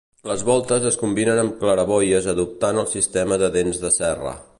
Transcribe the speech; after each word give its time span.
Les 0.27 0.43
voltes 0.45 0.85
es 0.91 0.95
combinen 1.01 1.41
amb 1.41 1.59
claraboies 1.59 2.31
adoptant 2.33 2.83
el 2.85 2.89
sistema 2.95 3.39
de 3.45 3.51
dents 3.59 3.83
de 3.85 3.93
serra. 3.99 4.35